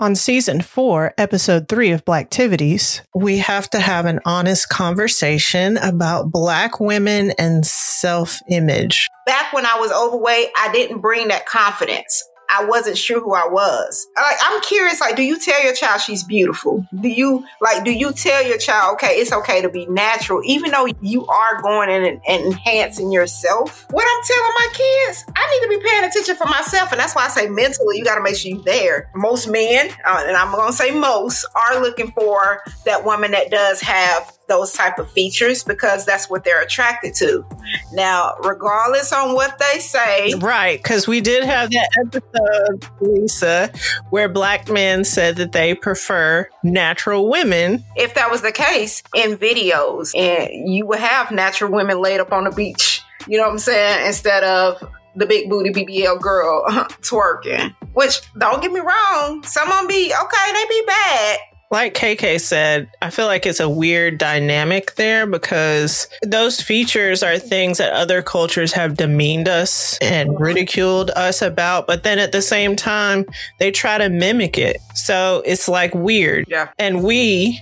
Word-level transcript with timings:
On 0.00 0.14
season 0.14 0.60
four, 0.60 1.12
episode 1.18 1.68
three 1.68 1.90
of 1.90 2.04
Blacktivities, 2.04 3.00
we 3.16 3.38
have 3.38 3.68
to 3.70 3.80
have 3.80 4.06
an 4.06 4.20
honest 4.24 4.68
conversation 4.68 5.76
about 5.76 6.30
Black 6.30 6.78
women 6.78 7.32
and 7.36 7.66
self 7.66 8.40
image. 8.48 9.08
Back 9.26 9.52
when 9.52 9.66
I 9.66 9.76
was 9.80 9.90
overweight, 9.90 10.50
I 10.56 10.70
didn't 10.70 11.00
bring 11.00 11.26
that 11.28 11.46
confidence. 11.46 12.22
I 12.50 12.64
wasn't 12.64 12.96
sure 12.96 13.20
who 13.20 13.34
I 13.34 13.46
was. 13.48 14.06
Like, 14.16 14.36
I'm 14.40 14.60
curious, 14.62 15.00
like, 15.00 15.16
do 15.16 15.22
you 15.22 15.38
tell 15.38 15.62
your 15.62 15.74
child 15.74 16.00
she's 16.00 16.24
beautiful? 16.24 16.86
Do 16.98 17.08
you 17.08 17.44
like 17.60 17.84
do 17.84 17.92
you 17.92 18.12
tell 18.12 18.46
your 18.46 18.56
child, 18.56 18.94
okay, 18.94 19.16
it's 19.16 19.32
okay 19.32 19.60
to 19.62 19.68
be 19.68 19.86
natural, 19.86 20.40
even 20.44 20.70
though 20.70 20.86
you 21.00 21.26
are 21.26 21.60
going 21.60 21.90
in 21.90 22.04
and, 22.04 22.20
and 22.26 22.44
enhancing 22.46 23.12
yourself? 23.12 23.86
What 23.90 24.06
I'm 24.08 24.24
telling 24.24 24.52
my 24.54 24.68
kids, 24.72 25.24
I 25.36 25.50
need 25.50 25.74
to 25.74 25.78
be 25.80 25.88
paying 25.88 25.97
attention 26.08 26.36
for 26.36 26.46
myself. 26.46 26.92
And 26.92 27.00
that's 27.00 27.14
why 27.14 27.24
I 27.24 27.28
say 27.28 27.48
mentally, 27.48 27.98
you 27.98 28.04
gotta 28.04 28.22
make 28.22 28.36
sure 28.36 28.50
you're 28.52 28.62
there. 28.62 29.10
Most 29.14 29.48
men, 29.48 29.90
uh, 30.04 30.24
and 30.26 30.36
I'm 30.36 30.52
gonna 30.52 30.72
say 30.72 30.90
most, 30.90 31.46
are 31.54 31.80
looking 31.80 32.12
for 32.12 32.62
that 32.84 33.04
woman 33.04 33.30
that 33.32 33.50
does 33.50 33.80
have 33.80 34.32
those 34.48 34.72
type 34.72 34.98
of 34.98 35.10
features 35.12 35.62
because 35.62 36.04
that's 36.04 36.28
what 36.28 36.42
they're 36.42 36.62
attracted 36.62 37.14
to. 37.16 37.44
Now, 37.92 38.34
regardless 38.42 39.12
on 39.12 39.34
what 39.34 39.58
they 39.58 39.78
say, 39.78 40.34
right? 40.38 40.82
Because 40.82 41.06
we 41.06 41.20
did 41.20 41.44
have 41.44 41.70
that 41.70 41.88
episode, 42.06 42.86
Lisa, 43.00 43.70
where 44.10 44.28
black 44.28 44.68
men 44.70 45.04
said 45.04 45.36
that 45.36 45.52
they 45.52 45.74
prefer 45.74 46.48
natural 46.62 47.28
women. 47.28 47.84
If 47.96 48.14
that 48.14 48.30
was 48.30 48.42
the 48.42 48.52
case 48.52 49.02
in 49.14 49.36
videos, 49.36 50.16
and 50.16 50.72
you 50.72 50.86
would 50.86 50.98
have 50.98 51.30
natural 51.30 51.70
women 51.70 52.00
laid 52.00 52.20
up 52.20 52.32
on 52.32 52.44
the 52.44 52.50
beach, 52.50 53.02
you 53.26 53.36
know 53.36 53.44
what 53.44 53.52
I'm 53.52 53.58
saying, 53.58 54.06
instead 54.06 54.44
of 54.44 54.82
the 55.18 55.26
big 55.26 55.50
booty 55.50 55.70
BBL 55.70 56.20
girl 56.20 56.64
twerking. 57.02 57.74
Which 57.92 58.20
don't 58.38 58.62
get 58.62 58.72
me 58.72 58.80
wrong, 58.80 59.42
some 59.42 59.68
of 59.68 59.78
them 59.78 59.86
be 59.88 60.12
okay, 60.12 60.52
they 60.52 60.64
be 60.68 60.84
bad, 60.86 61.38
like 61.70 61.94
KK 61.94 62.40
said, 62.40 62.90
I 63.02 63.10
feel 63.10 63.26
like 63.26 63.44
it's 63.44 63.60
a 63.60 63.68
weird 63.68 64.16
dynamic 64.16 64.94
there 64.94 65.26
because 65.26 66.08
those 66.22 66.60
features 66.62 67.22
are 67.22 67.38
things 67.38 67.76
that 67.76 67.92
other 67.92 68.22
cultures 68.22 68.72
have 68.72 68.96
demeaned 68.96 69.48
us 69.48 69.98
and 69.98 70.38
ridiculed 70.40 71.10
us 71.10 71.42
about. 71.42 71.86
But 71.86 72.04
then 72.04 72.18
at 72.18 72.32
the 72.32 72.40
same 72.40 72.74
time, 72.74 73.26
they 73.58 73.70
try 73.70 73.98
to 73.98 74.08
mimic 74.08 74.56
it. 74.56 74.78
So 74.94 75.42
it's 75.44 75.68
like 75.68 75.94
weird. 75.94 76.46
Yeah. 76.48 76.70
And 76.78 77.04
we, 77.04 77.60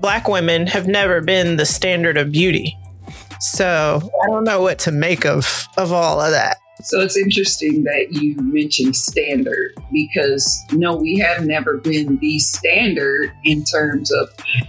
black 0.00 0.28
women, 0.28 0.66
have 0.66 0.86
never 0.86 1.22
been 1.22 1.56
the 1.56 1.66
standard 1.66 2.18
of 2.18 2.32
beauty. 2.32 2.76
So 3.40 4.02
I 4.22 4.26
don't 4.26 4.44
know 4.44 4.60
what 4.60 4.78
to 4.80 4.92
make 4.92 5.24
of, 5.24 5.66
of 5.78 5.92
all 5.92 6.20
of 6.20 6.30
that. 6.32 6.58
So 6.82 7.00
it's 7.00 7.16
interesting 7.16 7.84
that 7.84 8.08
you 8.10 8.36
mentioned 8.36 8.96
standard 8.96 9.74
because 9.92 10.64
no, 10.72 10.96
we 10.96 11.18
have 11.18 11.44
never 11.46 11.78
been 11.78 12.18
the 12.18 12.38
standard 12.38 13.32
in 13.44 13.64
terms 13.64 14.10
of 14.10 14.28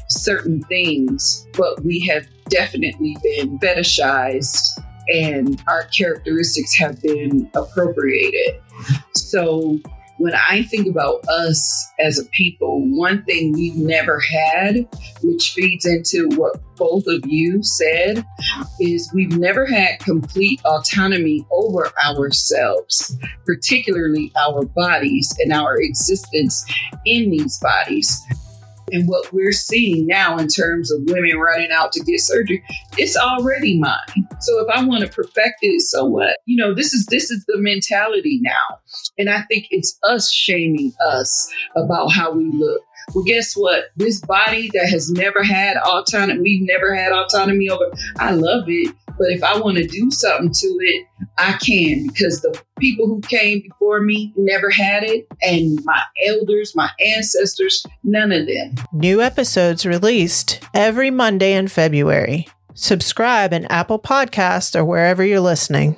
certain 0.10 0.62
things, 0.64 1.48
but 1.58 1.84
we 1.84 2.06
have 2.08 2.28
definitely 2.50 3.16
been 3.24 3.58
fetishized 3.60 4.60
and 5.08 5.62
our 5.68 5.86
characteristics 5.86 6.76
have 6.78 7.02
been 7.02 7.50
appropriated. 7.56 8.62
So 9.14 9.80
when 10.22 10.36
I 10.36 10.62
think 10.64 10.88
about 10.88 11.28
us 11.28 11.92
as 12.00 12.20
a 12.20 12.26
people, 12.26 12.80
one 12.96 13.24
thing 13.24 13.54
we've 13.54 13.76
never 13.76 14.20
had, 14.20 14.88
which 15.24 15.52
feeds 15.52 15.84
into 15.84 16.30
what 16.38 16.62
both 16.76 17.06
of 17.08 17.26
you 17.26 17.64
said, 17.64 18.24
is 18.80 19.12
we've 19.16 19.36
never 19.36 19.66
had 19.66 19.98
complete 20.00 20.62
autonomy 20.64 21.44
over 21.52 21.92
ourselves, 22.06 23.18
particularly 23.48 24.32
our 24.40 24.64
bodies 24.64 25.36
and 25.40 25.52
our 25.52 25.82
existence 25.82 26.64
in 27.06 27.32
these 27.32 27.58
bodies. 27.58 28.22
And 28.92 29.08
what 29.08 29.32
we're 29.32 29.52
seeing 29.52 30.08
now 30.08 30.38
in 30.38 30.48
terms 30.48 30.92
of 30.92 31.02
women 31.06 31.38
running 31.38 31.72
out 31.72 31.92
to 31.94 32.04
get 32.04 32.20
surgery, 32.20 32.64
it's 32.98 33.18
already 33.18 33.80
mine. 33.80 34.28
So 34.40 34.60
if 34.60 34.68
I 34.74 34.84
want 34.84 35.02
to 35.02 35.10
perfect 35.10 35.60
it, 35.62 35.82
so 35.82 36.06
what? 36.06 36.38
You 36.46 36.58
know, 36.58 36.74
this 36.74 36.94
is 36.94 37.06
this 37.08 37.32
is 37.32 37.44
the 37.48 37.58
mentality 37.58 38.40
now. 38.42 38.80
And 39.18 39.30
I 39.30 39.42
think 39.44 39.68
it's 39.72 39.98
us 40.04 40.32
shaming 40.32 40.94
us 41.06 41.52
about 41.76 42.10
how 42.10 42.32
we 42.32 42.52
look. 42.52 42.82
Well, 43.14 43.24
guess 43.24 43.54
what? 43.56 43.86
This 43.98 44.22
body 44.22 44.70
that 44.74 44.88
has 44.90 45.12
never 45.12 45.44
had 45.44 45.78
autonomy, 45.78 46.42
we've 46.42 46.68
never 46.68 46.96
had 46.96 47.12
autonomy 47.12 47.70
over. 47.70 47.92
I 48.20 48.32
love 48.32 48.66
it, 48.68 48.96
but 49.22 49.30
if 49.30 49.44
I 49.44 49.60
want 49.60 49.78
to 49.78 49.86
do 49.86 50.10
something 50.10 50.52
to 50.52 50.68
it, 50.80 51.06
I 51.38 51.54
can 51.54 52.08
because 52.08 52.42
the 52.42 52.60
people 52.80 53.06
who 53.06 53.22
came 53.22 53.62
before 53.62 54.02
me 54.02 54.34
never 54.36 54.72
had 54.72 55.04
it, 55.04 55.28
and 55.44 55.80
my 55.86 56.02
elders, 56.28 56.76
my 56.76 56.90
ancestors, 57.16 57.86
none 58.04 58.32
of 58.32 58.48
them. 58.48 58.74
New 58.92 59.22
episodes 59.22 59.86
released 59.86 60.60
every 60.74 61.12
Monday 61.12 61.54
in 61.54 61.68
February. 61.68 62.48
Subscribe 62.74 63.54
in 63.54 63.66
Apple 63.66 64.00
Podcast 64.00 64.76
or 64.76 64.84
wherever 64.84 65.24
you're 65.24 65.40
listening. 65.40 65.98